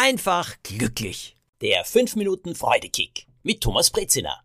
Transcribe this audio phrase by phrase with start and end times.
[0.00, 1.36] einfach glücklich.
[1.60, 4.40] Der 5 Minuten Freudekick mit Thomas Brezina.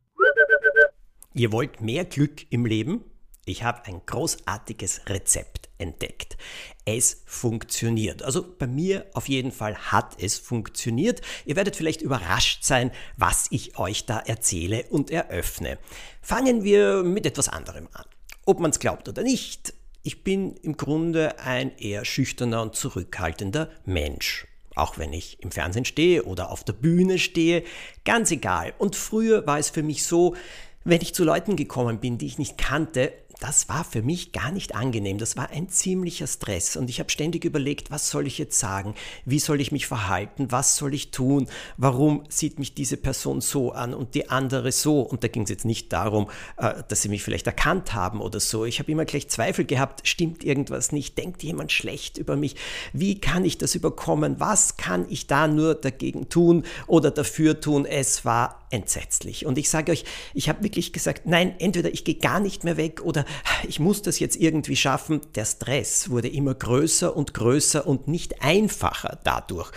[1.33, 3.06] Ihr wollt mehr Glück im Leben?
[3.45, 6.36] Ich habe ein großartiges Rezept entdeckt.
[6.83, 8.21] Es funktioniert.
[8.21, 11.21] Also bei mir auf jeden Fall hat es funktioniert.
[11.45, 15.77] Ihr werdet vielleicht überrascht sein, was ich euch da erzähle und eröffne.
[16.21, 18.05] Fangen wir mit etwas anderem an.
[18.45, 23.71] Ob man es glaubt oder nicht, ich bin im Grunde ein eher schüchterner und zurückhaltender
[23.85, 24.48] Mensch.
[24.75, 27.63] Auch wenn ich im Fernsehen stehe oder auf der Bühne stehe,
[28.03, 28.73] ganz egal.
[28.77, 30.35] Und früher war es für mich so,
[30.83, 34.52] wenn ich zu Leuten gekommen bin, die ich nicht kannte, das war für mich gar
[34.52, 35.17] nicht angenehm.
[35.17, 36.75] Das war ein ziemlicher Stress.
[36.75, 38.95] Und ich habe ständig überlegt, was soll ich jetzt sagen?
[39.25, 40.52] Wie soll ich mich verhalten?
[40.52, 41.48] Was soll ich tun?
[41.77, 45.02] Warum sieht mich diese Person so an und die andere so?
[45.02, 48.39] Und da ging es jetzt nicht darum, äh, dass sie mich vielleicht erkannt haben oder
[48.39, 48.66] so.
[48.66, 51.17] Ich habe immer gleich Zweifel gehabt, stimmt irgendwas nicht?
[51.17, 52.55] Denkt jemand schlecht über mich?
[52.94, 54.39] Wie kann ich das überkommen?
[54.39, 57.86] Was kann ich da nur dagegen tun oder dafür tun?
[57.86, 59.45] Es war entsetzlich.
[59.45, 62.77] Und ich sage euch, ich habe wirklich gesagt, nein, entweder ich gehe gar nicht mehr
[62.77, 63.25] weg oder
[63.67, 65.22] ich muss das jetzt irgendwie schaffen.
[65.35, 69.72] Der Stress wurde immer größer und größer und nicht einfacher dadurch.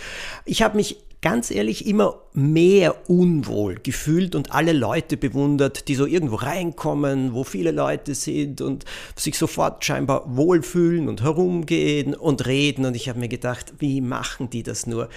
[0.45, 6.05] Ich habe mich ganz ehrlich immer mehr unwohl gefühlt und alle Leute bewundert, die so
[6.05, 12.85] irgendwo reinkommen, wo viele Leute sind und sich sofort scheinbar wohlfühlen und herumgehen und reden.
[12.85, 15.09] Und ich habe mir gedacht, wie machen die das nur?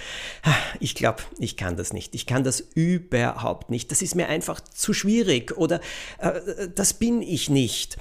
[0.79, 2.13] Ich glaube, ich kann das nicht.
[2.15, 3.89] Ich kann das überhaupt nicht.
[3.91, 5.79] Das ist mir einfach zu schwierig oder
[6.17, 7.97] äh, das bin ich nicht.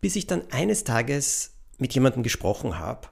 [0.00, 3.08] Bis ich dann eines Tages mit jemandem gesprochen habe,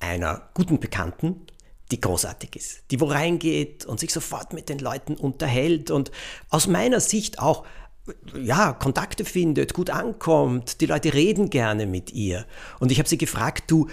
[0.00, 1.42] einer guten Bekannten,
[1.90, 6.10] die großartig ist, die wo reingeht und sich sofort mit den Leuten unterhält und
[6.50, 7.64] aus meiner Sicht auch
[8.40, 12.46] ja, Kontakte findet, gut ankommt, die Leute reden gerne mit ihr.
[12.78, 13.88] Und ich habe sie gefragt, du,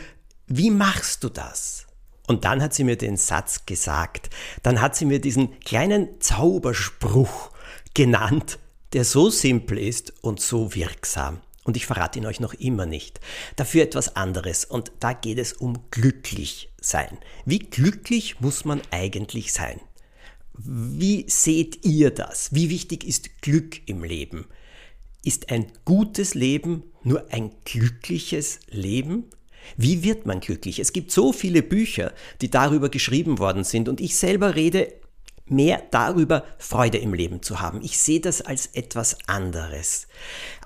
[0.48, 1.88] wie machst du das?
[2.28, 4.30] Und dann hat sie mir den Satz gesagt,
[4.62, 7.52] dann hat sie mir diesen kleinen Zauberspruch
[7.94, 8.60] genannt,
[8.94, 11.42] der so simpel ist und so wirksam.
[11.64, 13.20] Und ich verrate ihn euch noch immer nicht.
[13.56, 14.66] Dafür etwas anderes.
[14.66, 17.18] Und da geht es um glücklich sein.
[17.46, 19.80] Wie glücklich muss man eigentlich sein?
[20.54, 22.54] Wie seht ihr das?
[22.54, 24.46] Wie wichtig ist Glück im Leben?
[25.24, 29.26] Ist ein gutes Leben nur ein glückliches Leben?
[29.78, 30.80] Wie wird man glücklich?
[30.80, 34.94] Es gibt so viele Bücher, die darüber geschrieben worden sind und ich selber rede
[35.46, 37.82] mehr darüber, Freude im Leben zu haben.
[37.82, 40.08] Ich sehe das als etwas anderes.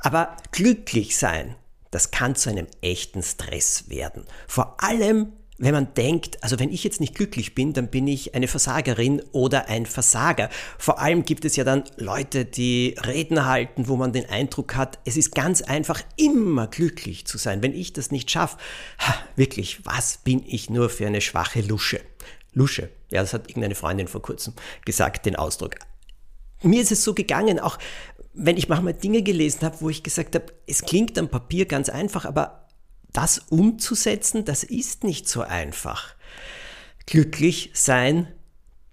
[0.02, 1.56] Aber glücklich sein,
[1.92, 4.26] das kann zu einem echten Stress werden.
[4.48, 8.36] Vor allem, wenn man denkt, also wenn ich jetzt nicht glücklich bin, dann bin ich
[8.36, 10.50] eine Versagerin oder ein Versager.
[10.78, 15.00] Vor allem gibt es ja dann Leute, die Reden halten, wo man den Eindruck hat,
[15.06, 17.64] es ist ganz einfach immer glücklich zu sein.
[17.64, 18.58] Wenn ich das nicht schaffe,
[19.36, 22.02] wirklich, was bin ich nur für eine schwache Lusche?
[22.58, 22.90] Lusche.
[23.12, 24.54] Ja, das hat irgendeine Freundin vor kurzem
[24.84, 25.76] gesagt, den Ausdruck.
[26.64, 27.78] Mir ist es so gegangen, auch
[28.34, 31.90] wenn ich manchmal Dinge gelesen habe, wo ich gesagt habe, es klingt am Papier ganz
[31.90, 32.68] einfach, aber
[33.14, 36.16] das umzusetzen, das ist nicht so einfach.
[37.06, 38.28] Glücklich sein,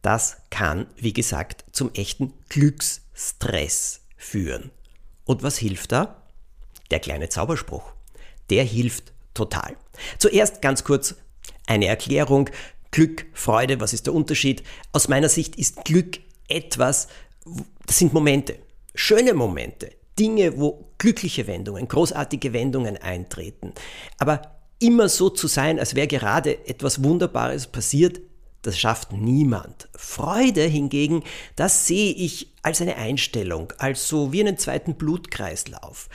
[0.03, 4.71] das kann, wie gesagt, zum echten Glücksstress führen.
[5.25, 6.23] Und was hilft da?
[6.91, 7.93] Der kleine Zauberspruch.
[8.51, 9.75] Der hilft total.
[10.19, 11.15] Zuerst ganz kurz
[11.67, 12.51] eine Erklärung.
[12.95, 14.63] Glück, Freude, was ist der Unterschied?
[14.93, 17.09] Aus meiner Sicht ist Glück etwas,
[17.87, 18.55] das sind Momente,
[18.95, 23.73] schöne Momente, Dinge, wo glückliche Wendungen, großartige Wendungen eintreten.
[24.19, 24.43] Aber
[24.79, 28.21] immer so zu sein, als wäre gerade etwas Wunderbares passiert,
[28.63, 29.89] das schafft niemand.
[29.97, 31.25] Freude hingegen,
[31.57, 36.09] das sehe ich als eine Einstellung, als so wie einen zweiten Blutkreislauf.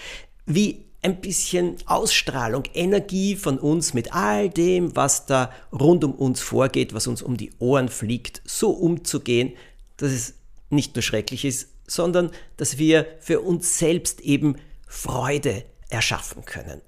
[0.45, 6.41] Wie ein bisschen Ausstrahlung, Energie von uns mit all dem, was da rund um uns
[6.41, 9.53] vorgeht, was uns um die Ohren fliegt, so umzugehen,
[9.97, 10.33] dass es
[10.69, 14.57] nicht nur schrecklich ist, sondern dass wir für uns selbst eben
[14.87, 16.81] Freude erschaffen können.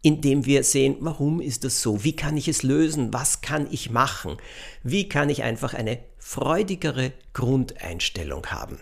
[0.00, 2.02] Indem wir sehen, warum ist das so?
[2.02, 3.12] Wie kann ich es lösen?
[3.12, 4.38] Was kann ich machen?
[4.82, 8.80] Wie kann ich einfach eine freudigere Grundeinstellung haben?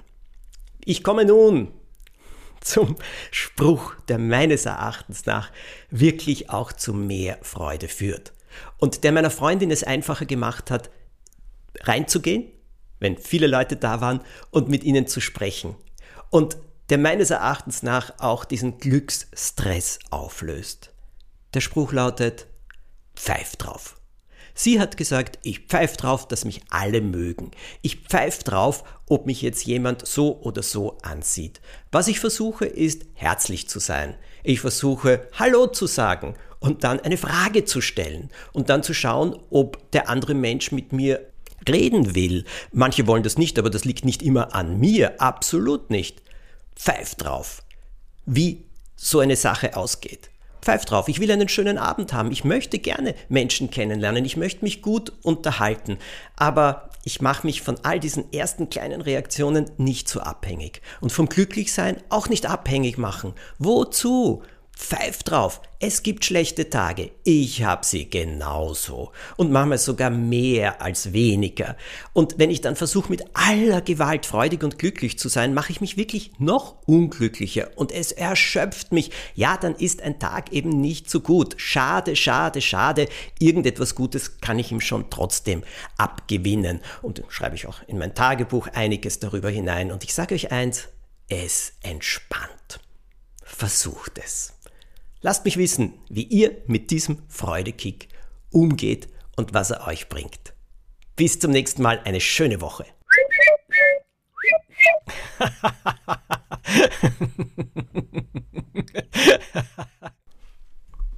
[0.83, 1.69] Ich komme nun
[2.61, 2.97] zum
[3.31, 5.51] Spruch, der meines Erachtens nach
[5.91, 8.33] wirklich auch zu mehr Freude führt.
[8.79, 10.91] Und der meiner Freundin es einfacher gemacht hat,
[11.81, 12.51] reinzugehen,
[12.99, 14.21] wenn viele Leute da waren,
[14.51, 15.77] und mit ihnen zu sprechen.
[16.29, 16.57] Und
[16.91, 20.93] der meines Erachtens nach auch diesen Glücksstress auflöst.
[21.55, 22.47] Der Spruch lautet,
[23.15, 24.00] pfeif drauf.
[24.63, 27.51] Sie hat gesagt, ich pfeif drauf, dass mich alle mögen.
[27.81, 31.63] Ich pfeif drauf, ob mich jetzt jemand so oder so ansieht.
[31.91, 34.17] Was ich versuche, ist herzlich zu sein.
[34.43, 39.35] Ich versuche Hallo zu sagen und dann eine Frage zu stellen und dann zu schauen,
[39.49, 41.27] ob der andere Mensch mit mir
[41.67, 42.45] reden will.
[42.71, 46.21] Manche wollen das nicht, aber das liegt nicht immer an mir, absolut nicht.
[46.77, 47.63] Pfeif drauf,
[48.27, 50.29] wie so eine Sache ausgeht.
[50.63, 54.65] Pfeif drauf, ich will einen schönen Abend haben, ich möchte gerne Menschen kennenlernen, ich möchte
[54.65, 55.99] mich gut unterhalten,
[56.37, 60.83] aber ich mache mich von all diesen ersten kleinen Reaktionen nicht so abhängig.
[61.01, 63.33] Und vom Glücklichsein auch nicht abhängig machen.
[63.59, 64.43] Wozu?
[64.81, 67.11] Pfeif drauf, es gibt schlechte Tage.
[67.23, 69.13] Ich habe sie genauso.
[69.37, 71.77] Und manchmal sogar mehr als weniger.
[72.15, 75.81] Und wenn ich dann versuche, mit aller Gewalt freudig und glücklich zu sein, mache ich
[75.83, 77.69] mich wirklich noch unglücklicher.
[77.77, 79.11] Und es erschöpft mich.
[79.35, 81.55] Ja, dann ist ein Tag eben nicht so gut.
[81.59, 83.07] Schade, schade, schade.
[83.39, 85.63] Irgendetwas Gutes kann ich ihm schon trotzdem
[85.99, 86.81] abgewinnen.
[87.03, 89.93] Und schreibe ich auch in mein Tagebuch einiges darüber hinein.
[89.93, 90.89] Und ich sage euch eins,
[91.29, 92.81] es entspannt.
[93.45, 94.55] Versucht es.
[95.23, 98.09] Lasst mich wissen, wie ihr mit diesem Freudekick
[98.51, 100.55] umgeht und was er euch bringt.
[101.15, 102.87] Bis zum nächsten Mal, eine schöne Woche.